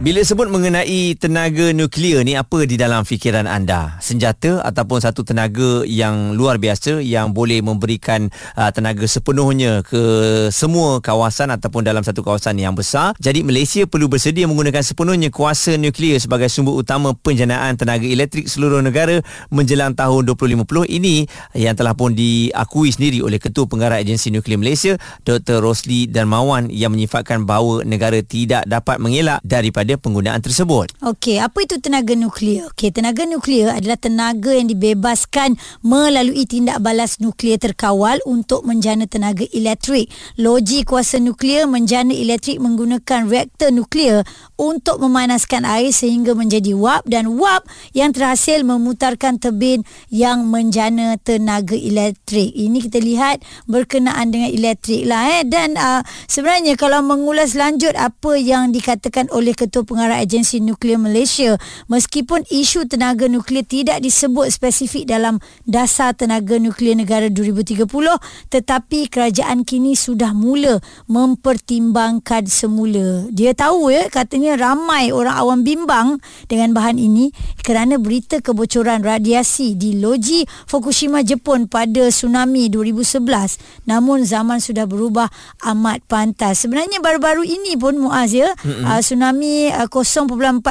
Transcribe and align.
Bila 0.00 0.24
sebut 0.24 0.48
mengenai 0.48 1.12
tenaga 1.20 1.76
nuklear 1.76 2.24
ni 2.24 2.32
apa 2.32 2.64
di 2.64 2.80
dalam 2.80 3.04
fikiran 3.04 3.44
anda? 3.44 4.00
Senjata 4.00 4.64
ataupun 4.64 4.96
satu 4.96 5.28
tenaga 5.28 5.84
yang 5.84 6.32
luar 6.32 6.56
biasa 6.56 7.04
yang 7.04 7.36
boleh 7.36 7.60
memberikan 7.60 8.32
uh, 8.56 8.72
tenaga 8.72 9.04
sepenuhnya 9.04 9.84
ke 9.84 10.00
semua 10.56 11.04
kawasan 11.04 11.52
ataupun 11.52 11.84
dalam 11.84 12.00
satu 12.00 12.24
kawasan 12.24 12.56
yang 12.56 12.72
besar. 12.72 13.12
Jadi 13.20 13.44
Malaysia 13.44 13.84
perlu 13.84 14.08
bersedia 14.08 14.48
menggunakan 14.48 14.80
sepenuhnya 14.80 15.28
kuasa 15.28 15.76
nuklear 15.76 16.16
sebagai 16.16 16.48
sumber 16.48 16.80
utama 16.80 17.12
penjanaan 17.12 17.76
tenaga 17.76 18.08
elektrik 18.08 18.48
seluruh 18.48 18.80
negara 18.80 19.20
menjelang 19.52 19.92
tahun 19.92 20.32
2050. 20.32 20.96
Ini 20.96 21.28
yang 21.60 21.76
telah 21.76 21.92
pun 21.92 22.16
diakui 22.16 22.88
sendiri 22.88 23.20
oleh 23.20 23.36
Ketua 23.36 23.68
Penggarap 23.68 24.00
Agensi 24.00 24.32
Nuklear 24.32 24.64
Malaysia 24.64 24.96
Dr. 25.28 25.60
Rosli 25.60 26.08
Darmawan 26.08 26.72
yang 26.72 26.96
menyifatkan 26.96 27.44
bahawa 27.44 27.84
negara 27.84 28.16
tidak 28.24 28.64
dapat 28.64 28.96
mengelak 28.96 29.44
daripada 29.44 29.89
daripada 29.90 30.06
penggunaan 30.06 30.40
tersebut. 30.42 30.86
Okey, 31.02 31.42
apa 31.42 31.58
itu 31.66 31.82
tenaga 31.82 32.14
nuklear? 32.14 32.70
Okey, 32.70 32.94
tenaga 32.94 33.26
nuklear 33.26 33.74
adalah 33.74 33.98
tenaga 33.98 34.54
yang 34.54 34.70
dibebaskan 34.70 35.58
melalui 35.82 36.46
tindak 36.46 36.78
balas 36.78 37.18
nuklear 37.18 37.58
terkawal 37.58 38.22
untuk 38.22 38.62
menjana 38.62 39.10
tenaga 39.10 39.42
elektrik. 39.50 40.06
Logi 40.38 40.86
kuasa 40.86 41.18
nuklear 41.18 41.66
menjana 41.66 42.14
elektrik 42.14 42.62
menggunakan 42.62 43.26
reaktor 43.26 43.74
nuklear 43.74 44.22
untuk 44.54 45.02
memanaskan 45.02 45.66
air 45.66 45.90
sehingga 45.90 46.36
menjadi 46.36 46.76
wap 46.76 47.02
dan 47.10 47.26
wap 47.34 47.66
yang 47.96 48.14
terhasil 48.14 48.62
memutarkan 48.62 49.40
tebin 49.42 49.82
yang 50.12 50.46
menjana 50.46 51.18
tenaga 51.18 51.74
elektrik. 51.74 52.52
Ini 52.54 52.78
kita 52.86 53.00
lihat 53.02 53.42
berkenaan 53.66 54.30
dengan 54.30 54.52
elektrik 54.52 55.08
lah 55.08 55.40
eh 55.40 55.42
dan 55.48 55.74
uh, 55.74 56.02
sebenarnya 56.28 56.76
kalau 56.76 57.00
mengulas 57.00 57.56
lanjut 57.56 57.96
apa 57.96 58.36
yang 58.36 58.70
dikatakan 58.70 59.32
oleh 59.32 59.56
ketua 59.56 59.79
Ketua 59.80 59.96
Pengarah 59.96 60.20
Agensi 60.20 60.60
Nuklear 60.60 61.00
Malaysia 61.00 61.56
meskipun 61.88 62.44
isu 62.52 62.84
tenaga 62.84 63.24
nuklear 63.32 63.64
tidak 63.64 64.04
disebut 64.04 64.52
spesifik 64.52 65.08
dalam 65.08 65.40
Dasar 65.64 66.12
Tenaga 66.12 66.60
Nuklear 66.60 67.00
Negara 67.00 67.32
2030 67.32 67.88
tetapi 68.52 69.08
kerajaan 69.08 69.64
kini 69.64 69.96
sudah 69.96 70.36
mula 70.36 70.84
mempertimbangkan 71.08 72.44
semula. 72.44 73.24
Dia 73.32 73.56
tahu 73.56 73.88
ya 73.88 74.12
katanya 74.12 74.60
ramai 74.60 75.16
orang 75.16 75.36
awam 75.40 75.60
bimbang 75.64 76.20
dengan 76.44 76.76
bahan 76.76 77.00
ini 77.00 77.32
kerana 77.64 77.96
berita 77.96 78.44
kebocoran 78.44 79.00
radiasi 79.00 79.80
di 79.80 79.96
loji 79.96 80.44
Fukushima 80.68 81.24
Jepun 81.24 81.72
pada 81.72 82.12
tsunami 82.12 82.68
2011 82.68 83.88
namun 83.88 84.28
zaman 84.28 84.60
sudah 84.60 84.84
berubah 84.84 85.32
amat 85.72 86.04
pantas. 86.04 86.68
Sebenarnya 86.68 87.00
baru-baru 87.00 87.48
ini 87.48 87.80
pun 87.80 87.96
Muaz 87.96 88.36
ya 88.36 88.52
mm-hmm. 88.52 88.84
uh, 88.84 89.00
tsunami 89.00 89.69
uh, 89.74 89.86
0.4 89.86 90.26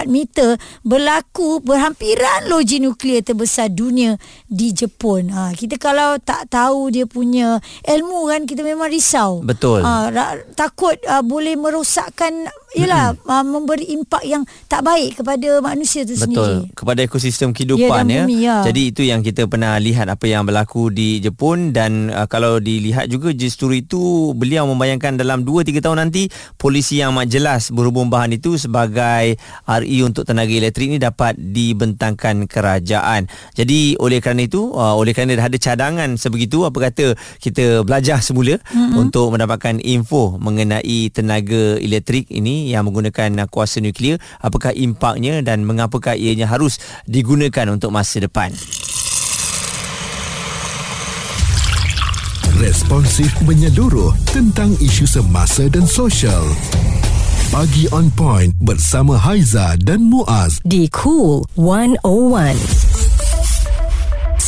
meter 0.08 0.60
berlaku 0.84 1.64
berhampiran 1.64 2.52
loji 2.52 2.84
nuklear 2.84 3.24
terbesar 3.24 3.72
dunia 3.72 4.20
di 4.46 4.76
Jepun. 4.76 5.32
Ha, 5.32 5.56
kita 5.56 5.80
kalau 5.80 6.20
tak 6.20 6.52
tahu 6.52 6.92
dia 6.92 7.06
punya 7.08 7.60
ilmu 7.88 8.28
kan 8.28 8.44
kita 8.44 8.62
memang 8.66 8.92
risau. 8.92 9.40
Betul. 9.42 9.82
Ha, 9.82 10.12
ra- 10.12 10.44
takut 10.54 11.00
uh, 11.08 11.24
boleh 11.24 11.56
merosakkan 11.56 12.48
ialah 12.78 13.18
uh, 13.26 13.46
memberi 13.46 13.90
impak 13.98 14.22
yang 14.30 14.46
tak 14.70 14.86
baik 14.86 15.18
kepada 15.18 15.58
manusia 15.58 16.06
itu 16.06 16.14
sendiri. 16.14 16.70
Betul. 16.70 16.78
Kepada 16.78 17.00
ekosistem 17.02 17.50
kehidupan 17.50 18.06
ya. 18.06 18.22
bumi, 18.22 18.38
ya. 18.46 18.58
Jadi 18.62 18.82
itu 18.94 19.02
yang 19.02 19.26
kita 19.26 19.50
pernah 19.50 19.74
lihat 19.82 20.06
apa 20.06 20.30
yang 20.30 20.46
berlaku 20.46 20.94
di 20.94 21.18
Jepun 21.18 21.74
dan 21.74 22.14
uh, 22.14 22.30
kalau 22.30 22.62
dilihat 22.62 23.10
juga 23.10 23.34
justru 23.34 23.74
itu 23.82 24.34
beliau 24.38 24.70
membayangkan 24.70 25.18
dalam 25.18 25.42
2 25.42 25.66
3 25.66 25.82
tahun 25.82 25.98
nanti 26.06 26.30
polisi 26.62 27.02
yang 27.02 27.18
amat 27.18 27.28
jelas 27.34 27.62
berhubung 27.74 28.14
bahan 28.14 28.38
itu 28.38 28.62
sebagai 28.62 29.42
RE 29.66 29.98
untuk 30.06 30.30
tenaga 30.30 30.54
elektrik 30.54 30.94
ini 30.94 31.02
dapat 31.02 31.34
dibentangkan 31.42 32.46
kerajaan. 32.46 33.26
Jadi 33.58 33.98
oleh 33.98 34.22
kerana 34.22 34.46
itu 34.46 34.78
uh, 34.78 34.94
oleh 34.94 35.18
kerana 35.18 35.34
dah 35.34 35.50
ada 35.50 35.58
cadangan 35.58 36.10
sebegitu 36.22 36.70
apa 36.70 36.92
kata 36.92 37.18
kita 37.42 37.82
belajar 37.82 38.22
semula 38.22 38.62
mm-hmm. 38.62 38.94
untuk 38.94 39.34
mendapatkan 39.34 39.82
info 39.82 40.38
mengenai 40.38 41.10
tenaga 41.10 41.82
elektrik 41.82 42.30
ini 42.30 42.59
yang 42.68 42.84
menggunakan 42.84 43.48
kuasa 43.48 43.80
nuklear 43.80 44.20
apakah 44.44 44.76
impaknya 44.76 45.40
dan 45.40 45.64
mengapakah 45.64 46.20
ianya 46.20 46.52
harus 46.52 46.84
digunakan 47.08 47.72
untuk 47.72 47.96
masa 47.96 48.20
depan 48.20 48.52
Responsif 52.60 53.32
menyeluruh 53.48 54.12
tentang 54.36 54.76
isu 54.84 55.08
semasa 55.08 55.72
dan 55.72 55.88
sosial. 55.88 56.44
Pagi 57.56 57.88
on 57.96 58.12
point 58.12 58.52
bersama 58.60 59.16
Haiza 59.16 59.80
dan 59.80 60.04
Muaz 60.04 60.60
di 60.68 60.92
Cool 60.92 61.48
101. 61.56 62.89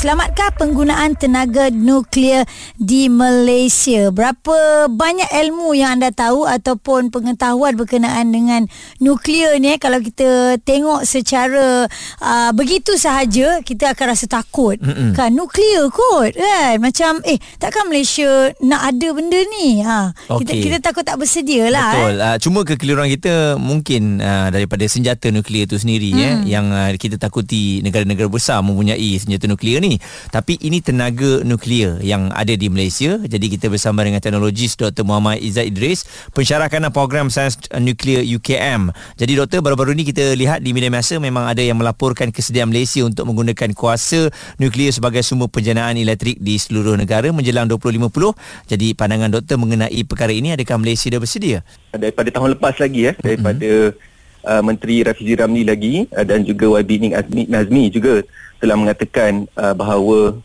Selamatkah 0.01 0.57
penggunaan 0.57 1.13
tenaga 1.13 1.69
nuklear 1.69 2.49
di 2.73 3.05
Malaysia? 3.05 4.09
Berapa 4.09 4.89
banyak 4.89 5.29
ilmu 5.29 5.77
yang 5.77 6.01
anda 6.01 6.09
tahu 6.09 6.49
ataupun 6.49 7.13
pengetahuan 7.13 7.77
berkenaan 7.77 8.33
dengan 8.33 8.65
nuklear 8.97 9.61
ni? 9.61 9.69
Eh? 9.69 9.77
Kalau 9.77 10.01
kita 10.01 10.57
tengok 10.65 11.05
secara 11.05 11.85
uh, 12.17 12.49
begitu 12.57 12.97
sahaja, 12.97 13.61
kita 13.61 13.93
akan 13.93 14.17
rasa 14.17 14.25
takut. 14.25 14.81
Mm-mm. 14.81 15.13
Kan 15.13 15.37
nuklear 15.37 15.85
kot 15.93 16.33
kan? 16.33 16.81
Macam 16.81 17.21
eh 17.21 17.37
takkan 17.61 17.85
Malaysia 17.85 18.57
nak 18.65 18.81
ada 18.81 19.07
benda 19.13 19.37
ni? 19.37 19.85
Ha, 19.85 20.17
okay. 20.33 20.41
kita, 20.41 20.51
kita 20.65 20.77
takut 20.81 21.05
tak 21.05 21.21
bersedia 21.21 21.69
lah. 21.69 21.93
Betul. 21.93 22.13
Eh? 22.17 22.25
Uh, 22.25 22.37
cuma 22.41 22.59
kekeliruan 22.65 23.05
kita 23.05 23.53
mungkin 23.61 24.17
uh, 24.17 24.49
daripada 24.49 24.81
senjata 24.89 25.29
nuklear 25.29 25.69
itu 25.69 25.77
sendiri 25.77 26.09
mm. 26.09 26.25
eh, 26.25 26.35
yang 26.49 26.73
uh, 26.73 26.89
kita 26.97 27.21
takuti 27.21 27.85
negara-negara 27.85 28.25
besar 28.33 28.65
mempunyai 28.65 29.21
senjata 29.21 29.45
nuklear 29.45 29.77
ni 29.77 29.90
tapi 30.29 30.61
ini 30.61 30.79
tenaga 30.79 31.41
nuklear 31.41 31.97
yang 32.05 32.29
ada 32.35 32.53
di 32.53 32.69
Malaysia 32.69 33.17
jadi 33.19 33.45
kita 33.57 33.67
bersama 33.67 34.05
dengan 34.05 34.21
teknologis 34.21 34.77
Dr. 34.77 35.01
Muhammad 35.01 35.41
Izzat 35.41 35.67
Idris 35.71 36.05
pensyarah 36.31 36.69
kanan 36.69 36.93
program 36.93 37.33
sains 37.33 37.57
nuklear 37.79 38.21
UKM 38.21 38.93
jadi 39.17 39.31
doktor 39.41 39.65
baru-baru 39.65 39.97
ni 39.97 40.05
kita 40.05 40.37
lihat 40.37 40.61
di 40.61 40.71
media 40.71 40.93
masa 40.93 41.17
memang 41.17 41.49
ada 41.49 41.63
yang 41.63 41.79
melaporkan 41.81 42.29
kesediaan 42.29 42.69
Malaysia 42.69 43.01
untuk 43.01 43.25
menggunakan 43.25 43.73
kuasa 43.73 44.29
nuklear 44.61 44.93
sebagai 44.93 45.25
sumber 45.25 45.49
penjanaan 45.49 45.97
elektrik 45.97 46.37
di 46.37 46.61
seluruh 46.61 46.93
negara 46.93 47.33
menjelang 47.33 47.65
2050 47.65 48.69
jadi 48.69 48.87
pandangan 48.93 49.31
doktor 49.33 49.57
mengenai 49.57 50.01
perkara 50.05 50.29
ini 50.35 50.53
adakah 50.53 50.77
Malaysia 50.77 51.09
dah 51.09 51.19
bersedia 51.19 51.59
daripada 51.95 52.29
tahun 52.31 52.55
lepas 52.59 52.75
lagi 52.79 53.11
ya 53.11 53.13
daripada 53.19 53.91
mm-hmm. 53.91 54.47
uh, 54.47 54.61
Menteri 54.63 54.95
Rafizi 55.03 55.33
Ramli 55.35 55.63
lagi 55.67 55.93
uh, 56.11 56.25
dan 56.25 56.43
juga 56.47 56.79
YB 56.79 57.11
Nazmi 57.47 57.91
juga 57.91 58.23
telah 58.61 58.77
mengatakan 58.77 59.49
uh, 59.57 59.73
bahawa 59.73 60.37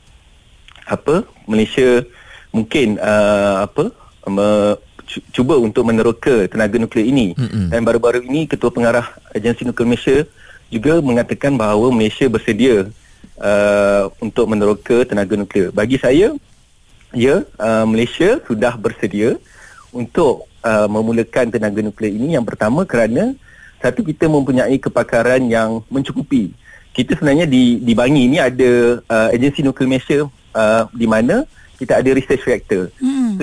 apa 0.89 1.29
Malaysia 1.45 2.03
mungkin 2.51 2.97
uh, 2.97 3.69
apa 3.69 3.93
me, 4.27 4.81
cuba 5.31 5.55
untuk 5.61 5.87
meneroka 5.87 6.49
tenaga 6.51 6.81
nuklear 6.81 7.07
ini. 7.07 7.37
Mm-hmm. 7.37 7.71
dan 7.71 7.81
baru-baru 7.85 8.25
ini 8.27 8.49
ketua 8.49 8.73
pengarah 8.73 9.07
agensi 9.37 9.63
nuklear 9.63 9.87
Malaysia 9.87 10.19
juga 10.73 10.99
mengatakan 10.99 11.55
bahawa 11.55 11.93
Malaysia 11.95 12.27
bersedia 12.27 12.89
uh, 13.39 14.11
untuk 14.19 14.49
meneroka 14.51 15.07
tenaga 15.07 15.37
nuklear 15.37 15.71
bagi 15.71 16.01
saya 16.01 16.35
ya 17.15 17.45
uh, 17.61 17.85
Malaysia 17.87 18.43
sudah 18.49 18.75
bersedia 18.75 19.39
untuk 19.95 20.49
uh, 20.65 20.89
memulakan 20.91 21.53
tenaga 21.53 21.81
nuklear 21.85 22.13
ini. 22.13 22.35
Yang 22.35 22.57
pertama 22.57 22.83
kerana 22.83 23.37
satu 23.79 24.03
kita 24.03 24.27
mempunyai 24.27 24.81
kepakaran 24.81 25.47
yang 25.47 25.85
mencukupi 25.93 26.51
kita 26.97 27.13
sebenarnya 27.21 27.45
di 27.45 27.85
di 27.85 27.93
Bangi 27.93 28.25
ni 28.25 28.41
ada 28.41 29.05
uh, 29.05 29.29
agensi 29.29 29.61
nuklear 29.61 29.85
Malaysia 29.85 30.25
uh, 30.57 30.89
di 30.97 31.05
mana 31.05 31.45
kita 31.77 32.01
ada 32.01 32.11
research 32.17 32.49
reactor. 32.49 32.89
Hmm. 32.97 33.37
So, 33.37 33.43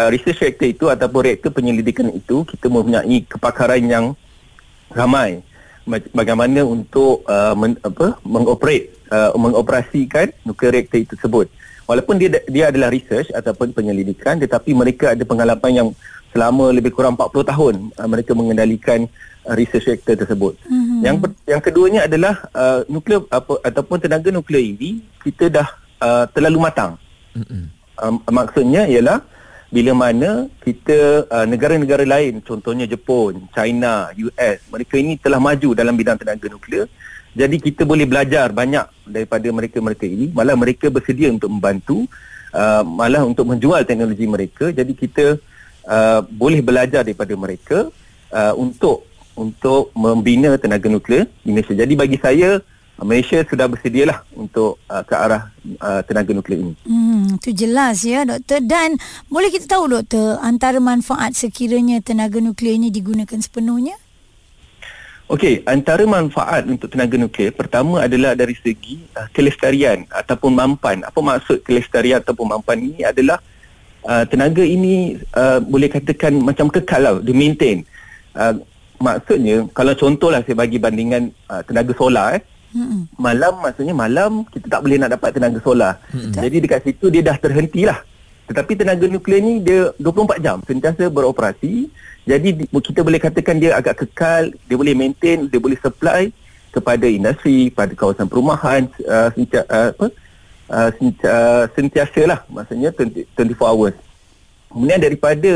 uh, 0.00 0.08
research 0.08 0.40
reactor 0.40 0.68
itu 0.72 0.88
ataupun 0.88 1.28
reaktor 1.28 1.52
penyelidikan 1.52 2.08
itu 2.08 2.48
kita 2.48 2.72
mempunyai 2.72 3.28
kepakaran 3.28 3.84
yang 3.84 4.16
ramai 4.88 5.44
bagaimana 6.16 6.64
untuk 6.64 7.20
uh, 7.28 7.52
men, 7.52 7.76
apa 7.84 8.16
mengoperate 8.24 8.96
uh, 9.12 9.36
mengoperasikan 9.36 10.32
nuklear 10.48 10.80
reaktor 10.80 11.04
itu 11.04 11.12
tersebut. 11.20 11.52
Walaupun 11.84 12.16
dia 12.16 12.40
dia 12.48 12.72
adalah 12.72 12.88
research 12.88 13.28
ataupun 13.30 13.76
penyelidikan 13.76 14.40
tetapi 14.40 14.72
mereka 14.72 15.12
ada 15.12 15.22
pengalaman 15.22 15.70
yang 15.70 15.88
selama 16.32 16.72
lebih 16.72 16.96
kurang 16.96 17.14
40 17.14 17.52
tahun 17.52 17.74
uh, 17.92 18.08
mereka 18.08 18.32
mengendalikan 18.32 19.04
research 19.54 19.86
reactor 19.86 20.18
tersebut. 20.18 20.58
Mm-hmm. 20.66 21.00
Yang 21.06 21.16
yang 21.46 21.60
keduanya 21.62 22.00
adalah 22.10 22.34
uh, 22.50 22.80
nuklear 22.90 23.22
apa 23.30 23.62
ataupun 23.62 24.02
tenaga 24.02 24.34
nuklear 24.34 24.64
ini 24.64 25.06
kita 25.22 25.46
dah 25.46 25.68
uh, 26.02 26.24
terlalu 26.34 26.58
matang. 26.66 26.98
Mm-hmm. 27.38 27.62
Um, 27.96 28.16
maksudnya 28.28 28.90
ialah 28.90 29.22
bila 29.70 29.92
mana 29.94 30.46
kita 30.62 31.26
uh, 31.26 31.46
negara-negara 31.46 32.06
lain 32.06 32.42
contohnya 32.42 32.86
Jepun, 32.86 33.50
China, 33.54 34.10
US, 34.14 34.58
mereka 34.70 34.94
ini 34.98 35.18
telah 35.18 35.42
maju 35.42 35.74
dalam 35.74 35.94
bidang 35.94 36.18
tenaga 36.18 36.46
nuklear 36.46 36.86
Jadi 37.36 37.60
kita 37.60 37.84
boleh 37.84 38.08
belajar 38.08 38.48
banyak 38.48 39.04
daripada 39.04 39.44
mereka-mereka 39.52 40.08
ini. 40.08 40.32
Malah 40.32 40.56
mereka 40.56 40.88
bersedia 40.88 41.28
untuk 41.28 41.52
membantu, 41.52 42.08
uh, 42.56 42.80
malah 42.80 43.28
untuk 43.28 43.44
menjual 43.44 43.84
teknologi 43.84 44.24
mereka. 44.24 44.72
Jadi 44.72 44.96
kita 44.96 45.36
uh, 45.84 46.24
boleh 46.24 46.64
belajar 46.64 47.04
daripada 47.04 47.36
mereka 47.36 47.92
uh, 48.32 48.56
untuk 48.56 49.04
untuk 49.36 49.92
membina 49.92 50.56
tenaga 50.56 50.88
nuklear 50.88 51.28
di 51.44 51.52
Malaysia. 51.52 51.76
Jadi 51.76 51.92
bagi 51.94 52.18
saya 52.18 52.58
Malaysia 52.96 53.44
sudah 53.44 53.68
bersedialah 53.68 54.24
untuk 54.32 54.80
uh, 54.88 55.04
ke 55.04 55.12
arah 55.12 55.52
uh, 55.84 56.00
tenaga 56.08 56.32
nuklear 56.32 56.64
ini. 56.64 56.74
Hmm, 56.88 57.36
itu 57.36 57.52
jelas 57.52 58.00
ya 58.00 58.24
doktor 58.24 58.64
dan 58.64 58.96
boleh 59.28 59.52
kita 59.52 59.68
tahu 59.68 59.92
doktor 59.92 60.40
antara 60.40 60.80
manfaat 60.80 61.36
sekiranya 61.36 62.00
tenaga 62.00 62.40
nuklear 62.40 62.80
ini 62.80 62.88
digunakan 62.88 63.36
sepenuhnya? 63.36 64.00
Okey, 65.28 65.66
antara 65.68 66.06
manfaat 66.08 66.64
untuk 66.70 66.88
tenaga 66.88 67.20
nuklear 67.20 67.52
pertama 67.52 68.00
adalah 68.00 68.32
dari 68.32 68.56
segi 68.56 69.04
uh, 69.12 69.28
kelestarian 69.36 70.08
ataupun 70.08 70.56
mampan. 70.56 71.04
Apa 71.04 71.20
maksud 71.20 71.68
kelestarian 71.68 72.24
ataupun 72.24 72.56
mampan 72.56 72.80
ini 72.80 73.04
adalah 73.04 73.44
uh, 74.08 74.24
tenaga 74.24 74.64
ini 74.64 75.20
uh, 75.36 75.60
boleh 75.60 75.92
katakan 75.92 76.32
macam 76.40 76.72
kekal 76.72 77.02
lah, 77.04 77.14
dia 77.20 77.36
maintain. 77.36 77.84
Uh, 78.32 78.56
maksudnya 78.98 79.68
kalau 79.76 79.92
contohlah 79.94 80.40
saya 80.44 80.56
bagi 80.56 80.80
bandingan 80.80 81.32
uh, 81.48 81.62
tenaga 81.64 81.92
solar 81.96 82.40
eh, 82.40 82.42
Hmm. 82.76 83.08
Malam 83.16 83.64
maksudnya 83.64 83.96
malam 83.96 84.44
kita 84.52 84.68
tak 84.68 84.84
boleh 84.84 85.00
nak 85.00 85.16
dapat 85.16 85.32
tenaga 85.32 85.58
solar. 85.64 85.96
Hmm. 86.12 86.28
Jadi 86.36 86.56
dekat 86.60 86.84
situ 86.84 87.08
dia 87.08 87.24
dah 87.24 87.40
terhentilah. 87.40 88.04
Tetapi 88.46 88.72
tenaga 88.78 89.08
nuklear 89.08 89.40
ni 89.42 89.64
dia 89.64 89.90
24 89.96 90.44
jam 90.44 90.60
sentiasa 90.60 91.08
beroperasi. 91.08 91.88
Jadi 92.28 92.68
kita 92.68 93.00
boleh 93.00 93.22
katakan 93.22 93.56
dia 93.56 93.78
agak 93.78 94.04
kekal, 94.04 94.52
dia 94.66 94.76
boleh 94.76 94.92
maintain, 94.92 95.48
dia 95.48 95.56
boleh 95.62 95.78
supply 95.80 96.28
kepada 96.74 97.08
industri, 97.08 97.72
pada 97.72 97.96
kawasan 97.96 98.28
perumahan 98.28 98.84
uh, 99.08 99.32
sentia, 99.32 99.64
uh, 99.70 99.90
apa? 99.96 100.06
Uh, 100.66 100.90
sentia, 100.98 101.26
uh, 101.30 101.64
sentiasa 101.72 102.22
lah 102.26 102.40
maksudnya 102.52 102.90
20, 102.92 103.24
24 103.38 103.72
hours. 103.72 103.96
Kemudian 104.68 105.00
daripada 105.00 105.52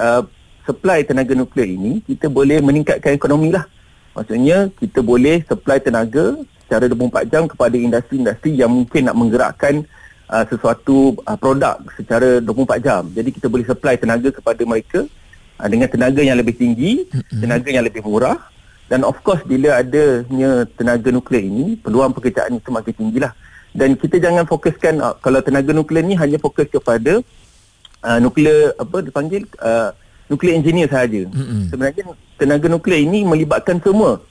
uh, 0.00 0.22
supply 0.64 1.04
tenaga 1.06 1.32
nuklear 1.36 1.68
ini 1.68 2.04
kita 2.04 2.26
boleh 2.28 2.60
meningkatkan 2.60 3.16
ekonomi 3.16 3.52
lah. 3.52 3.64
Maksudnya 4.16 4.68
kita 4.74 5.00
boleh 5.00 5.42
supply 5.46 5.78
tenaga 5.78 6.34
secara 6.66 6.86
24 6.86 7.32
jam 7.32 7.42
kepada 7.46 7.74
industri-industri 7.74 8.58
yang 8.58 8.70
mungkin 8.70 9.06
nak 9.06 9.16
menggerakkan 9.18 9.82
uh, 10.30 10.44
sesuatu 10.46 11.18
uh, 11.26 11.38
produk 11.38 11.78
secara 11.98 12.38
24 12.38 12.86
jam. 12.86 13.02
Jadi 13.10 13.28
kita 13.34 13.46
boleh 13.50 13.66
supply 13.66 13.94
tenaga 13.98 14.30
kepada 14.30 14.62
mereka 14.62 15.00
uh, 15.58 15.68
dengan 15.70 15.90
tenaga 15.90 16.22
yang 16.22 16.38
lebih 16.38 16.54
tinggi, 16.54 17.06
tenaga 17.42 17.68
yang 17.70 17.86
lebih 17.86 18.06
murah 18.06 18.38
dan 18.90 19.06
of 19.06 19.18
course 19.22 19.42
bila 19.46 19.78
adanya 19.78 20.66
tenaga 20.74 21.14
nuklear 21.14 21.46
ini 21.46 21.78
peluang 21.78 22.10
pekerjaan 22.10 22.58
itu 22.58 22.70
makin 22.74 22.94
tinggilah. 22.94 23.32
Dan 23.70 23.94
kita 23.94 24.18
jangan 24.18 24.42
fokuskan 24.50 24.98
uh, 24.98 25.14
kalau 25.22 25.38
tenaga 25.38 25.70
nuklear 25.70 26.02
ni 26.02 26.18
hanya 26.18 26.42
fokus 26.42 26.66
kepada 26.66 27.22
uh, 28.02 28.18
nuklear 28.18 28.74
apa 28.74 28.98
dipanggil 28.98 29.46
uh, 29.62 29.94
nuklear 30.30 30.54
engineer 30.56 30.86
sahaja. 30.86 31.26
Mm-hmm. 31.26 31.62
Sebenarnya 31.74 32.02
tenaga 32.38 32.66
nuklear 32.70 33.02
ini 33.02 33.26
melibatkan 33.26 33.82
semua 33.82 34.22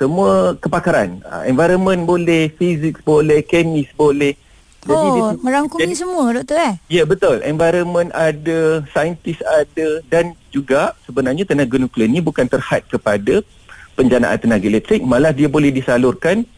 semua 0.00 0.56
kepakaran. 0.56 1.20
Uh, 1.28 1.44
environment 1.44 2.08
boleh, 2.08 2.48
fizik 2.56 3.04
boleh, 3.04 3.44
kemis 3.44 3.92
boleh. 3.92 4.32
Jadi 4.80 4.96
oh, 4.96 5.12
dia, 5.12 5.44
merangkumi 5.44 5.84
jadi, 5.84 5.92
semua 5.92 6.32
doktor 6.32 6.56
eh? 6.56 6.74
Ya, 6.88 7.04
betul. 7.04 7.44
Environment 7.44 8.08
ada, 8.16 8.80
saintis 8.96 9.36
ada 9.44 10.00
dan 10.08 10.32
juga 10.48 10.96
sebenarnya 11.04 11.44
tenaga 11.44 11.76
nuklear 11.76 12.08
ini 12.08 12.24
bukan 12.24 12.48
terhad 12.48 12.80
kepada 12.88 13.44
penjanaan 13.92 14.40
tenaga 14.40 14.64
elektrik, 14.64 15.04
malah 15.04 15.36
dia 15.36 15.52
boleh 15.52 15.68
disalurkan 15.68 16.48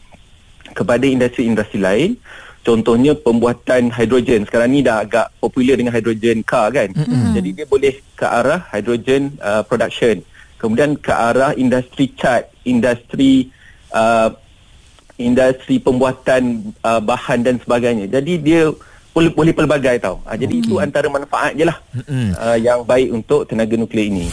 kepada 0.71 1.03
industri-industri 1.03 1.83
lain 1.83 2.15
contohnya 2.63 3.11
pembuatan 3.13 3.91
hidrogen 3.91 4.47
sekarang 4.47 4.71
ni 4.71 4.79
dah 4.79 5.03
agak 5.03 5.27
popular 5.37 5.75
dengan 5.75 5.91
hidrogen 5.91 6.41
car 6.47 6.71
kan 6.71 6.89
mm-hmm. 6.89 7.35
jadi 7.35 7.49
dia 7.51 7.65
boleh 7.67 7.93
ke 8.15 8.25
arah 8.25 8.63
hidrogen 8.71 9.35
uh, 9.43 9.61
production 9.67 10.23
kemudian 10.57 10.95
ke 10.95 11.11
arah 11.11 11.51
industri 11.59 12.07
cat 12.15 12.47
industri 12.63 13.51
uh, 13.91 14.31
industri 15.19 15.77
pembuatan 15.77 16.71
uh, 16.81 17.03
bahan 17.03 17.43
dan 17.43 17.59
sebagainya 17.59 18.07
jadi 18.07 18.33
dia 18.39 18.61
boleh 19.13 19.29
boleh 19.29 19.53
pelbagai 19.53 19.99
tau 19.99 20.23
uh, 20.23 20.35
jadi 20.39 20.55
okay. 20.55 20.63
itu 20.63 20.73
antara 20.79 21.11
manfaat 21.11 21.53
je 21.53 21.67
lah 21.67 21.77
mm-hmm. 21.91 22.27
uh, 22.39 22.57
yang 22.57 22.79
baik 22.87 23.11
untuk 23.11 23.43
tenaga 23.43 23.75
nuklear 23.75 24.07
ini 24.07 24.31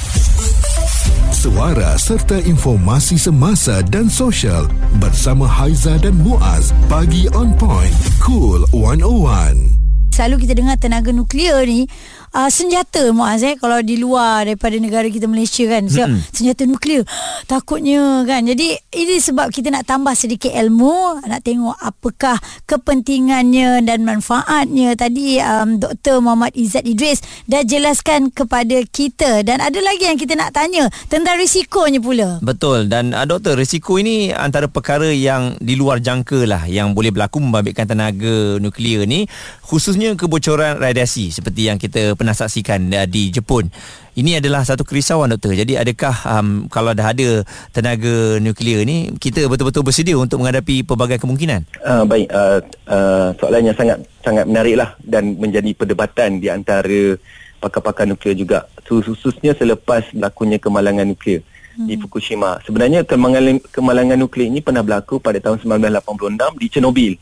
suara 1.40 1.96
serta 1.96 2.36
informasi 2.44 3.16
semasa 3.16 3.80
dan 3.88 4.12
sosial 4.12 4.68
bersama 5.00 5.48
Haiza 5.48 5.96
dan 5.96 6.12
Muaz 6.20 6.68
bagi 6.84 7.32
on 7.32 7.56
point 7.56 7.96
cool 8.20 8.60
101 8.76 9.80
selalu 10.12 10.44
kita 10.44 10.52
dengar 10.52 10.76
tenaga 10.76 11.08
nuklear 11.16 11.64
ni 11.64 11.88
uh, 12.34 12.50
senjata 12.50 13.10
Muaz 13.10 13.42
eh 13.42 13.58
kalau 13.58 13.82
di 13.82 13.98
luar 13.98 14.46
daripada 14.46 14.76
negara 14.78 15.06
kita 15.10 15.26
Malaysia 15.26 15.66
kan. 15.66 15.86
So, 15.90 16.02
mm-hmm. 16.04 16.20
senjata 16.34 16.62
nuklear 16.66 17.02
takutnya 17.46 18.22
kan. 18.26 18.46
Jadi 18.46 18.76
ini 18.94 19.16
sebab 19.18 19.50
kita 19.50 19.70
nak 19.74 19.86
tambah 19.86 20.14
sedikit 20.14 20.52
ilmu 20.54 21.24
nak 21.26 21.42
tengok 21.42 21.76
apakah 21.78 22.38
kepentingannya 22.66 23.82
dan 23.82 24.06
manfaatnya. 24.06 24.94
Tadi 24.94 25.42
um, 25.42 25.78
Dr. 25.78 26.22
Muhammad 26.22 26.54
Izzat 26.54 26.86
Idris 26.86 27.22
dah 27.46 27.62
jelaskan 27.66 28.30
kepada 28.30 28.82
kita. 28.86 29.42
Dan 29.42 29.62
ada 29.62 29.78
lagi 29.82 30.06
yang 30.06 30.18
kita 30.18 30.38
nak 30.38 30.54
tanya 30.54 30.86
tentang 31.10 31.38
risikonya 31.38 31.98
pula. 31.98 32.38
Betul. 32.42 32.86
Dan 32.86 33.12
uh, 33.14 33.26
doktor 33.26 33.58
risiko 33.58 33.98
ini 33.98 34.30
antara 34.30 34.70
perkara 34.70 35.10
yang 35.10 35.58
di 35.58 35.74
luar 35.74 35.98
jangka 35.98 36.46
lah 36.46 36.62
yang 36.66 36.94
boleh 36.94 37.10
berlaku 37.10 37.42
membabitkan 37.42 37.86
tenaga 37.88 38.60
nuklear 38.60 39.04
ni 39.08 39.26
khususnya 39.64 40.14
kebocoran 40.18 40.78
radiasi 40.78 41.30
seperti 41.30 41.70
yang 41.70 41.78
kita 41.78 42.18
pernah 42.20 42.36
saksikan 42.36 42.84
uh, 42.92 43.08
di 43.08 43.32
Jepun. 43.32 43.72
Ini 44.12 44.44
adalah 44.44 44.60
satu 44.60 44.84
kerisauan 44.84 45.32
doktor. 45.32 45.56
Jadi 45.56 45.80
adakah 45.80 46.12
um, 46.28 46.68
kalau 46.68 46.92
dah 46.92 47.16
ada 47.16 47.40
tenaga 47.72 48.36
nuklear 48.36 48.84
ni 48.84 49.16
kita 49.16 49.48
betul-betul 49.48 49.80
bersedia 49.80 50.20
untuk 50.20 50.44
menghadapi 50.44 50.84
pelbagai 50.84 51.16
kemungkinan? 51.24 51.64
Uh, 51.80 52.04
baik, 52.04 52.28
uh, 52.28 52.60
uh, 52.92 53.32
soalan 53.40 53.72
yang 53.72 53.76
sangat 53.80 54.04
sangat 54.20 54.44
menariklah 54.44 54.92
dan 55.00 55.40
menjadi 55.40 55.72
perdebatan 55.72 56.36
di 56.36 56.52
antara 56.52 57.16
pakar-pakar 57.64 58.04
nuklear 58.04 58.36
juga. 58.36 58.68
Khususnya 58.84 59.56
selepas 59.56 60.04
berlakunya 60.12 60.60
kemalangan 60.60 61.08
nuklear 61.08 61.40
hmm. 61.80 61.86
di 61.88 61.94
Fukushima. 61.96 62.60
Sebenarnya 62.66 63.08
kemalangan, 63.08 63.62
kemalangan 63.72 64.18
nuklear 64.20 64.52
ini 64.52 64.60
pernah 64.60 64.84
berlaku 64.84 65.16
pada 65.22 65.40
tahun 65.40 65.64
1986 65.64 66.60
di 66.60 66.66
Chernobyl. 66.68 67.14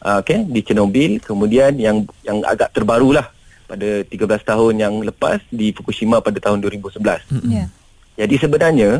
Uh, 0.00 0.24
okay, 0.24 0.42
di 0.48 0.64
Chernobyl 0.64 1.20
kemudian 1.20 1.76
yang 1.76 2.08
yang 2.24 2.40
agak 2.48 2.72
terbarulah 2.72 3.28
pada 3.70 4.02
13 4.02 4.50
tahun 4.50 4.74
yang 4.82 4.94
lepas 5.06 5.38
di 5.54 5.70
Fukushima 5.70 6.18
pada 6.18 6.42
tahun 6.42 6.58
2011. 6.66 6.98
Mm-hmm. 6.98 7.50
Yeah. 7.54 7.68
Jadi 8.18 8.34
sebenarnya 8.42 8.90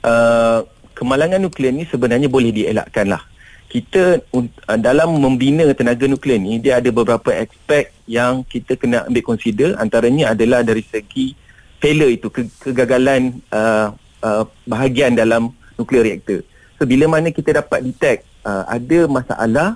uh, 0.00 0.64
kemalangan 0.96 1.44
nuklear 1.44 1.76
ni 1.76 1.84
sebenarnya 1.84 2.32
boleh 2.32 2.48
dielakkan 2.48 3.12
lah. 3.12 3.22
Kita 3.68 4.24
uh, 4.32 4.78
dalam 4.80 5.20
membina 5.20 5.68
tenaga 5.76 6.08
nuklear 6.08 6.40
ni 6.40 6.56
dia 6.56 6.80
ada 6.80 6.88
beberapa 6.88 7.28
aspek 7.36 7.92
yang 8.08 8.40
kita 8.48 8.80
kena 8.80 9.04
ambil 9.04 9.22
consider 9.28 9.76
antaranya 9.76 10.32
adalah 10.32 10.64
dari 10.64 10.80
segi 10.80 11.36
failure 11.76 12.08
itu 12.08 12.32
ke- 12.32 12.48
kegagalan 12.64 13.44
uh, 13.52 13.92
uh, 14.24 14.48
bahagian 14.64 15.12
dalam 15.12 15.52
nuklear 15.76 16.08
reaktor. 16.08 16.40
So 16.80 16.88
bila 16.88 17.06
mana 17.12 17.28
kita 17.28 17.60
dapat 17.60 17.84
detect 17.84 18.24
uh, 18.48 18.64
ada 18.64 19.04
masalah 19.04 19.68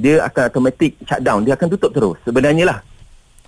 dia 0.00 0.24
akan 0.24 0.42
automatic 0.48 0.96
shutdown 1.04 1.44
dia 1.44 1.54
akan 1.54 1.68
tutup 1.76 1.92
terus 1.92 2.16
sebenarnya 2.24 2.64
lah 2.64 2.78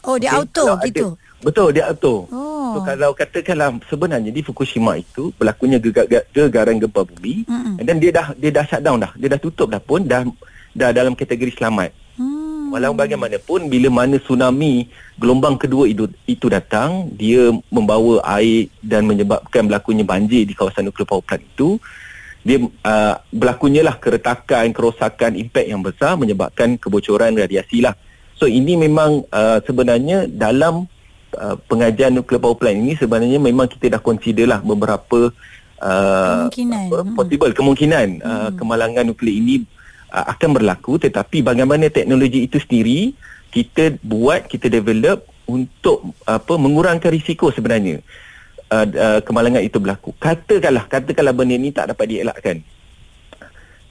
Oh 0.03 0.17
dia 0.19 0.35
okay. 0.35 0.41
auto 0.43 0.65
kalau 0.67 0.77
gitu. 0.83 1.07
Ada, 1.15 1.45
betul 1.47 1.69
dia 1.71 1.85
auto. 1.87 2.15
Oh. 2.31 2.75
So 2.75 2.79
kalau 2.83 3.11
katakanlah 3.15 3.71
sebenarnya 3.87 4.31
di 4.35 4.43
Fukushima 4.43 4.99
itu 4.99 5.31
berlakunya 5.39 5.79
gegaran 6.33 6.83
gempa 6.83 7.07
bumi 7.07 7.47
mm-hmm. 7.47 7.75
dan 7.87 7.97
dia 8.03 8.11
dah 8.11 8.27
dia 8.35 8.51
dah 8.51 8.65
shutdown 8.67 8.99
dah. 8.99 9.13
Dia 9.15 9.29
dah 9.31 9.41
tutup 9.41 9.71
dah 9.71 9.83
pun 9.83 10.03
dah 10.03 10.27
dah 10.75 10.91
dalam 10.91 11.15
kategori 11.15 11.55
selamat. 11.55 11.93
Hmm. 12.17 12.69
Walau 12.73 12.93
bagaimanapun 12.93 13.73
bila 13.73 13.89
mana 13.89 14.21
tsunami 14.21 14.89
gelombang 15.17 15.57
kedua 15.57 15.89
itu 15.89 16.09
itu 16.29 16.49
datang, 16.49 17.09
dia 17.13 17.53
membawa 17.73 18.21
air 18.37 18.69
dan 18.85 19.09
menyebabkan 19.09 19.65
berlakunya 19.69 20.05
banjir 20.05 20.45
di 20.45 20.53
kawasan 20.53 20.89
nuklear 20.89 21.09
power 21.09 21.25
plant 21.25 21.45
itu 21.45 21.81
dia 22.43 22.59
uh, 22.59 23.15
berlakunya 23.31 23.87
lah 23.87 23.97
keretakan, 24.03 24.75
kerosakan, 24.75 25.39
impak 25.39 25.63
yang 25.63 25.79
besar 25.79 26.19
menyebabkan 26.19 26.75
kebocoran 26.75 27.39
radiasi 27.39 27.87
lah. 27.87 27.95
So 28.37 28.51
ini 28.51 28.75
memang 28.75 29.23
uh, 29.31 29.59
sebenarnya 29.63 30.27
dalam 30.27 30.89
uh, 31.37 31.57
pengajian 31.69 32.17
nuklear 32.17 32.41
power 32.41 32.57
plant 32.59 32.79
ini 32.79 32.93
sebenarnya 32.97 33.39
memang 33.39 33.69
kita 33.69 33.99
dah 33.99 34.03
consider 34.03 34.49
lah 34.49 34.61
beberapa 34.61 35.33
uh, 35.81 36.49
kemungkinan 36.49 36.85
apa, 36.89 36.99
hmm. 37.03 37.17
possible 37.17 37.53
kemungkinan 37.53 38.07
uh, 38.23 38.27
hmm. 38.27 38.43
uh, 38.47 38.51
kemalangan 38.57 39.05
nuklear 39.09 39.37
ini 39.37 39.55
uh, 40.13 40.27
akan 40.33 40.51
berlaku 40.59 40.99
tetapi 41.01 41.45
bagaimana 41.45 41.89
teknologi 41.89 42.47
itu 42.47 42.59
sendiri 42.61 43.15
kita 43.53 44.01
buat 44.01 44.49
kita 44.49 44.73
develop 44.73 45.29
untuk 45.45 46.17
apa 46.25 46.55
mengurangkan 46.57 47.13
risiko 47.13 47.53
sebenarnya 47.53 48.01
uh, 48.73 48.87
uh, 48.89 49.21
kemalangan 49.21 49.61
itu 49.61 49.77
berlaku 49.77 50.15
katakanlah 50.17 50.89
katakanlah 50.89 51.35
benda 51.37 51.59
ini 51.59 51.75
tak 51.75 51.93
dapat 51.93 52.07
dielakkan 52.09 52.57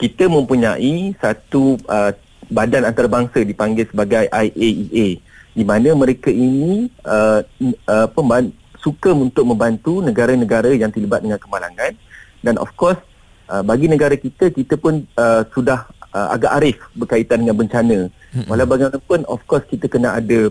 kita 0.01 0.25
mempunyai 0.25 1.13
satu 1.21 1.77
uh, 1.85 2.09
badan 2.51 2.83
antarabangsa 2.83 3.41
dipanggil 3.47 3.87
sebagai 3.87 4.27
IAEA 4.27 5.23
di 5.51 5.63
mana 5.63 5.95
mereka 5.95 6.27
ini 6.31 6.91
uh, 7.07 7.43
uh, 7.87 8.07
pemban- 8.11 8.55
suka 8.81 9.13
untuk 9.13 9.45
membantu 9.45 10.01
negara-negara 10.01 10.73
yang 10.73 10.89
terlibat 10.89 11.21
dengan 11.21 11.37
kemalangan 11.37 11.93
dan 12.41 12.55
of 12.57 12.73
course 12.75 12.99
uh, 13.47 13.61
bagi 13.61 13.87
negara 13.87 14.17
kita 14.17 14.49
kita 14.51 14.75
pun 14.75 15.05
uh, 15.15 15.45
sudah 15.53 15.85
uh, 16.11 16.33
agak 16.33 16.51
arif 16.59 16.77
berkaitan 16.97 17.45
dengan 17.45 17.55
bencana 17.55 17.97
mm-hmm. 18.09 18.49
walau 18.49 18.65
bagaimanapun 18.65 19.19
of 19.29 19.41
course 19.45 19.63
kita 19.69 19.85
kena 19.85 20.17
ada 20.17 20.49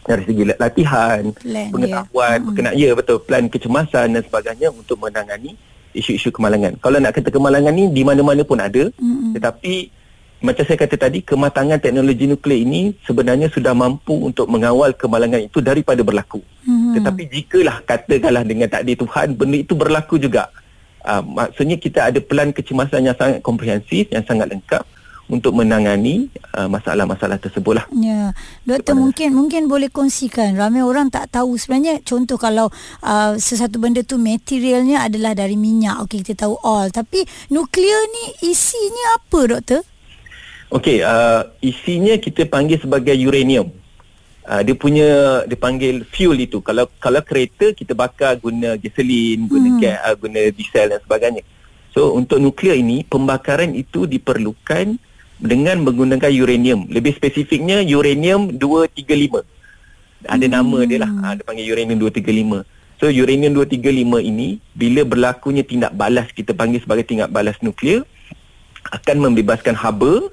dari 0.00 0.22
segi 0.24 0.42
latihan 0.56 1.22
Plan, 1.36 1.68
pengetahuan 1.70 2.36
ya. 2.40 2.44
berkenaan 2.44 2.74
ya 2.74 2.90
betul 2.96 3.18
plan 3.22 3.44
kecemasan 3.46 4.16
dan 4.16 4.22
sebagainya 4.24 4.68
untuk 4.72 4.96
menangani 4.98 5.54
isu-isu 5.94 6.32
kemalangan 6.34 6.74
kalau 6.80 6.98
nak 6.98 7.14
kata 7.14 7.30
kemalangan 7.30 7.70
ni 7.70 7.86
di 7.92 8.02
mana-mana 8.02 8.42
pun 8.42 8.58
ada 8.58 8.90
Mm-mm. 8.98 9.36
tetapi 9.36 9.92
macam 10.40 10.64
saya 10.64 10.76
kata 10.76 10.96
tadi 10.96 11.20
kematangan 11.20 11.76
teknologi 11.76 12.24
nuklear 12.24 12.60
ini 12.60 12.96
sebenarnya 13.04 13.48
sudah 13.48 13.72
mampu 13.72 14.16
untuk 14.16 14.48
mengawal 14.48 14.92
kemalangan 14.92 15.40
itu 15.40 15.60
daripada 15.60 16.00
berlaku 16.00 16.40
Mhm. 16.60 16.96
tetapi 16.96 17.22
jikalah 17.26 17.80
katakanlah 17.82 18.44
dengan 18.44 18.66
takdir 18.66 18.96
Tuhan 18.96 19.32
benda 19.32 19.56
itu 19.56 19.72
berlaku 19.72 20.16
juga 20.16 20.48
uh, 21.02 21.20
maksudnya 21.20 21.76
kita 21.76 22.08
ada 22.08 22.20
pelan 22.20 22.50
kecemasan 22.50 23.04
yang 23.04 23.14
sangat 23.14 23.40
komprehensif 23.40 24.08
yang 24.08 24.20
sangat 24.22 24.48
lengkap 24.48 24.84
untuk 25.30 25.54
menangani 25.54 26.26
uh, 26.52 26.66
masalah-masalah 26.66 27.38
tersebut 27.38 27.78
lah 27.78 27.86
Ya, 27.92 28.34
doktor 28.64 28.92
Kepada- 28.92 28.98
mungkin 28.98 29.28
mungkin 29.30 29.62
boleh 29.66 29.86
kongsikan. 29.86 30.58
Ramai 30.58 30.82
orang 30.82 31.06
tak 31.06 31.30
tahu 31.30 31.54
sebenarnya 31.54 32.02
contoh 32.02 32.34
kalau 32.34 32.66
uh, 33.00 33.38
sesuatu 33.38 33.78
benda 33.78 34.02
tu 34.02 34.18
materialnya 34.18 35.06
adalah 35.06 35.30
dari 35.32 35.54
minyak. 35.54 36.02
Okey 36.02 36.20
kita 36.20 36.44
tahu 36.44 36.58
all, 36.60 36.90
tapi 36.90 37.22
nuklear 37.46 38.02
ni 38.10 38.50
isinya 38.50 39.22
apa 39.22 39.40
doktor? 39.48 39.80
Okey, 40.70 41.02
uh, 41.02 41.50
isinya 41.58 42.14
kita 42.14 42.46
panggil 42.46 42.78
sebagai 42.78 43.18
uranium. 43.26 43.74
Uh, 44.46 44.62
dia 44.62 44.78
punya 44.78 45.42
dia 45.42 45.58
panggil 45.58 46.06
fuel 46.06 46.38
itu. 46.38 46.62
Kalau 46.62 46.86
kalau 47.02 47.18
kereta 47.26 47.74
kita 47.74 47.90
bakar 47.90 48.38
guna 48.38 48.78
gasolin, 48.78 49.50
guna 49.50 49.66
Hmm. 49.66 49.80
gas, 49.82 49.98
uh, 50.06 50.14
guna 50.14 50.40
diesel 50.54 50.94
dan 50.94 51.02
sebagainya. 51.02 51.42
So 51.90 52.14
untuk 52.14 52.38
nuklear 52.38 52.78
ini 52.78 53.02
pembakaran 53.02 53.74
itu 53.74 54.06
diperlukan 54.06 54.94
dengan 55.42 55.76
menggunakan 55.82 56.30
uranium. 56.30 56.86
Lebih 56.86 57.18
spesifiknya 57.18 57.82
uranium 57.82 58.54
235. 58.54 59.42
Ada 60.22 60.46
Hmm. 60.46 60.54
nama 60.54 60.78
dia 60.86 60.98
lah. 61.02 61.10
Uh, 61.10 61.32
dia 61.34 61.44
panggil 61.44 61.66
uranium 61.66 61.98
235. 61.98 62.62
So 63.02 63.10
uranium 63.10 63.58
235 63.58 64.22
ini 64.22 64.62
bila 64.78 65.02
berlakunya 65.02 65.66
tindak 65.66 65.98
balas 65.98 66.30
kita 66.30 66.54
panggil 66.54 66.78
sebagai 66.78 67.10
tindak 67.10 67.34
balas 67.34 67.58
nuklear 67.58 68.06
akan 68.94 69.16
membebaskan 69.18 69.74
haba. 69.74 70.30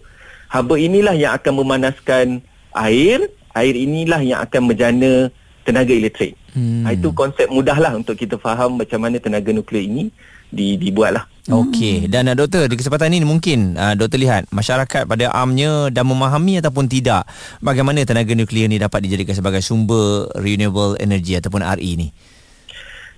Haba 0.48 0.76
inilah 0.80 1.16
yang 1.16 1.36
akan 1.36 1.54
memanaskan 1.64 2.42
air. 2.76 3.28
Air 3.58 3.74
inilah 3.74 4.22
yang 4.22 4.40
akan 4.44 4.70
menjana 4.70 5.34
tenaga 5.68 5.92
elektrik. 5.92 6.40
Hmm. 6.56 6.88
Hmm. 6.88 6.96
Itu 6.96 7.12
konsep 7.12 7.52
mudahlah 7.52 7.94
untuk 8.00 8.16
kita 8.16 8.40
faham 8.40 8.80
macam 8.80 9.04
mana 9.04 9.20
tenaga 9.20 9.52
nuklear 9.52 9.84
ini 9.84 10.10
di, 10.48 10.80
dibuatlah. 10.80 11.28
Okey 11.48 12.12
dan 12.12 12.28
uh, 12.28 12.36
doktor 12.36 12.68
di 12.68 12.76
kesempatan 12.76 13.08
ini 13.16 13.24
mungkin 13.24 13.80
uh, 13.80 13.96
doktor 13.96 14.20
lihat 14.20 14.52
masyarakat 14.52 15.08
pada 15.08 15.32
amnya 15.32 15.88
dah 15.88 16.04
memahami 16.04 16.60
ataupun 16.60 16.92
tidak 16.92 17.24
bagaimana 17.64 18.04
tenaga 18.04 18.36
nuklear 18.36 18.68
ni 18.68 18.76
dapat 18.76 19.08
dijadikan 19.08 19.32
sebagai 19.32 19.64
sumber 19.64 20.28
renewable 20.36 21.00
energy 21.00 21.40
ataupun 21.40 21.64
RE 21.64 21.92
ni. 21.96 22.12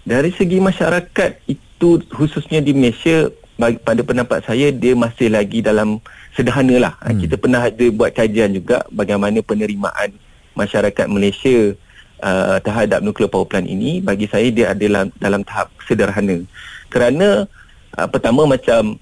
Dari 0.06 0.30
segi 0.30 0.62
masyarakat 0.62 1.32
itu 1.50 2.06
khususnya 2.14 2.62
di 2.62 2.78
Malaysia 2.78 3.34
bagi, 3.58 3.82
pada 3.82 4.02
pendapat 4.06 4.46
saya 4.46 4.70
dia 4.70 4.94
masih 4.94 5.34
lagi 5.34 5.66
dalam 5.66 5.98
sederhana 6.34 6.76
lah. 6.90 6.94
Hmm. 7.02 7.20
Kita 7.20 7.36
pernah 7.36 7.68
ada 7.68 7.86
buat 7.92 8.12
kajian 8.14 8.54
juga 8.54 8.86
bagaimana 8.90 9.40
penerimaan 9.42 10.14
masyarakat 10.54 11.06
Malaysia 11.08 11.74
uh, 12.22 12.58
terhadap 12.62 13.00
nuclear 13.00 13.32
power 13.32 13.48
plant 13.48 13.68
ini 13.68 14.04
bagi 14.04 14.28
saya 14.28 14.48
dia 14.52 14.72
adalah 14.76 15.08
dalam 15.18 15.42
tahap 15.44 15.72
sederhana. 15.88 16.44
Kerana 16.92 17.48
uh, 17.96 18.08
pertama 18.10 18.46
macam 18.46 18.98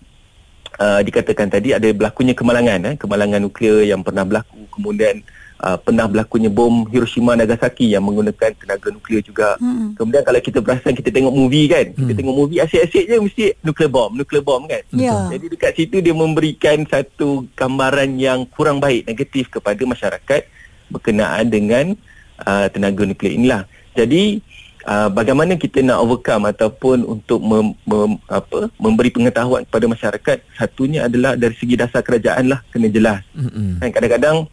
uh, 0.78 1.02
dikatakan 1.02 1.50
tadi 1.50 1.74
ada 1.74 1.90
berlakunya 1.92 2.34
kemalangan 2.38 2.94
eh, 2.94 2.96
kemalangan 2.96 3.42
nuklear 3.44 3.84
yang 3.86 4.02
pernah 4.06 4.24
berlaku 4.24 4.68
kemudian 4.74 5.22
uh, 5.62 5.78
pernah 5.78 6.06
berlakunya 6.06 6.50
bom 6.50 6.86
Hiroshima 6.90 7.34
Nagasaki 7.34 7.94
yang 7.94 8.06
menggunakan 8.06 8.54
tenaga 8.58 8.88
nuklear 8.94 9.22
juga. 9.26 9.58
Hmm. 9.58 9.94
Kemudian 9.98 10.24
kalau 10.24 10.40
kita 10.42 10.60
perasan 10.62 10.94
kita 10.94 11.10
tengok 11.10 11.34
movie 11.34 11.68
kan, 11.70 11.86
kita 11.94 12.14
tengok 12.14 12.36
movie 12.36 12.60
asyik-asyik 12.62 13.06
je 13.10 13.16
mesti 13.18 13.44
nuclear 13.66 13.92
bomb, 13.92 14.14
nuclear 14.14 14.44
bomb 14.46 14.66
kan. 14.70 14.84
Ya. 14.94 15.30
Jadi 15.34 15.46
dekat 15.54 15.72
situ 15.78 15.98
dia 16.02 16.14
memberikan 16.14 16.86
satu 16.86 17.46
gambaran 17.58 18.18
yang 18.22 18.46
kurang 18.54 18.78
baik 18.78 19.10
negatif 19.10 19.50
kepada 19.50 19.82
masyarakat 19.82 20.42
berkenaan 20.88 21.46
dengan 21.52 21.86
uh, 22.46 22.68
tenaga 22.70 23.04
nuklear 23.04 23.34
inilah. 23.34 23.64
Jadi 23.98 24.40
uh, 24.88 25.10
bagaimana 25.12 25.58
kita 25.60 25.84
nak 25.84 26.00
overcome 26.00 26.48
ataupun 26.54 27.04
untuk 27.04 27.42
mem, 27.44 27.74
mem, 27.84 28.16
apa 28.30 28.72
memberi 28.78 29.10
pengetahuan 29.10 29.66
kepada 29.68 29.86
masyarakat 29.90 30.38
satunya 30.56 31.10
adalah 31.10 31.34
dari 31.36 31.54
segi 31.58 31.76
dasar 31.76 32.06
kerajaan 32.06 32.54
lah 32.54 32.64
kena 32.72 32.88
jelas. 32.88 33.22
Hmm. 33.36 33.82
Kan 33.82 33.90
kadang-kadang 33.92 34.48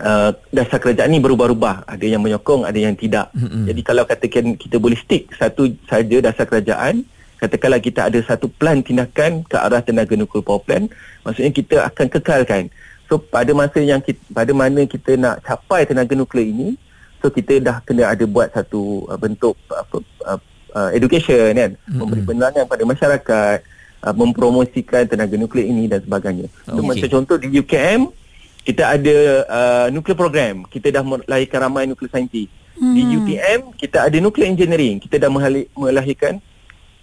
uh, 0.00 0.30
dasar 0.52 0.78
kerajaan 0.78 1.08
ni 1.10 1.18
berubah-ubah. 1.18 1.88
Ada 1.88 2.06
yang 2.06 2.22
menyokong, 2.22 2.68
ada 2.68 2.76
yang 2.76 2.94
tidak. 2.94 3.32
Mm-mm. 3.32 3.64
Jadi 3.68 3.80
kalau 3.82 4.04
katakan 4.04 4.54
kita 4.54 4.76
boleh 4.76 4.98
stick 5.00 5.32
satu 5.36 5.72
saja 5.88 6.16
dasar 6.20 6.44
kerajaan, 6.44 7.02
katakanlah 7.40 7.80
kita 7.80 8.08
ada 8.08 8.18
satu 8.24 8.48
plan 8.48 8.80
tindakan 8.80 9.44
ke 9.44 9.56
arah 9.56 9.80
tenaga 9.84 10.16
nuklear 10.16 10.44
power 10.44 10.62
plant, 10.64 10.88
maksudnya 11.24 11.52
kita 11.52 11.76
akan 11.88 12.06
kekalkan. 12.08 12.64
So 13.06 13.20
pada 13.20 13.52
masa 13.54 13.78
yang 13.80 14.02
kita, 14.02 14.18
pada 14.32 14.50
mana 14.50 14.82
kita 14.88 15.14
nak 15.14 15.44
capai 15.44 15.86
tenaga 15.86 16.16
nuklear 16.16 16.48
ini, 16.48 16.74
so 17.20 17.30
kita 17.30 17.60
dah 17.60 17.78
kena 17.84 18.08
ada 18.10 18.24
buat 18.24 18.50
satu 18.50 19.06
uh, 19.06 19.18
bentuk 19.20 19.54
apa 19.70 19.96
uh, 20.26 20.40
uh, 20.74 20.90
education 20.96 21.54
kan, 21.54 21.70
Mm-mm. 21.76 21.96
memberi 22.02 22.22
penerangan 22.24 22.64
pada 22.66 22.82
masyarakat, 22.82 23.58
uh, 24.02 24.14
mempromosikan 24.16 25.06
tenaga 25.06 25.36
nuklear 25.38 25.68
ini 25.68 25.86
dan 25.86 26.02
sebagainya. 26.02 26.48
So 26.66 26.80
Okey. 26.80 26.88
macam 26.88 27.08
contoh 27.20 27.36
di 27.38 27.48
UKM 27.52 28.25
kita 28.66 28.98
ada 28.98 29.16
uh, 29.46 29.86
nuclear 29.94 30.18
program. 30.18 30.66
Kita 30.66 30.90
dah 30.90 31.06
melahirkan 31.06 31.70
ramai 31.70 31.86
nuclear 31.86 32.10
scientist. 32.10 32.50
Hmm. 32.74 32.92
Di 32.92 33.02
UTM 33.14 33.60
kita 33.78 34.10
ada 34.10 34.18
nuclear 34.18 34.50
engineering. 34.50 34.98
Kita 34.98 35.22
dah 35.22 35.30
melahir- 35.30 35.70
melahirkan 35.78 36.42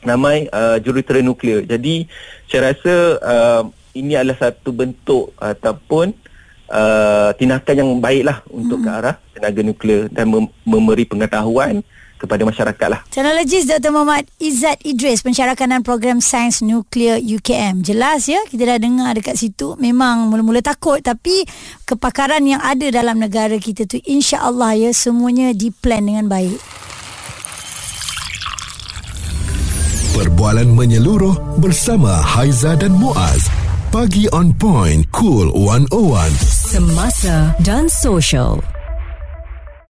ramai 0.03 0.51
uh, 0.51 0.75
jurutera 0.83 1.23
nuklear. 1.23 1.63
Jadi 1.63 2.03
saya 2.51 2.75
rasa 2.75 2.93
uh, 3.23 3.63
ini 3.95 4.19
adalah 4.19 4.35
satu 4.35 4.75
bentuk 4.75 5.31
ataupun 5.39 6.11
uh, 6.67 7.31
tindakan 7.39 7.75
yang 7.79 7.89
baiklah 8.03 8.43
untuk 8.51 8.83
hmm. 8.83 8.85
ke 8.85 8.89
arah 8.91 9.15
tenaga 9.31 9.61
nuklear 9.63 10.11
dan 10.11 10.27
mem- 10.27 10.53
memberi 10.67 11.07
pengetahuan 11.07 11.79
kepada 12.23 12.47
masyarakat 12.47 12.87
lah. 12.87 13.03
Teknologis 13.11 13.67
Dr. 13.67 13.91
Muhammad 13.91 14.23
Izzat 14.39 14.79
Idris 14.87 15.19
Pencarakanan 15.27 15.83
Program 15.83 16.23
Sains 16.23 16.63
Nuklear 16.63 17.19
UKM 17.19 17.83
Jelas 17.83 18.31
ya 18.31 18.39
Kita 18.47 18.63
dah 18.63 18.79
dengar 18.79 19.11
dekat 19.19 19.35
situ 19.35 19.75
Memang 19.77 20.31
mula-mula 20.31 20.63
takut 20.63 21.03
Tapi 21.03 21.43
Kepakaran 21.83 22.41
yang 22.47 22.63
ada 22.63 22.87
dalam 22.89 23.19
negara 23.19 23.59
kita 23.59 23.83
tu 23.83 23.99
InsyaAllah 23.99 24.79
ya 24.79 24.91
Semuanya 24.95 25.51
diplan 25.51 26.07
dengan 26.07 26.31
baik 26.31 26.57
Perbualan 30.13 30.69
menyeluruh 30.77 31.57
bersama 31.57 32.21
Haiza 32.21 32.77
dan 32.77 32.93
Muaz. 32.93 33.49
Pagi 33.89 34.29
on 34.29 34.53
point, 34.53 35.01
cool 35.09 35.49
101. 35.57 35.89
Semasa 36.69 37.49
dan 37.65 37.89
social. 37.89 38.61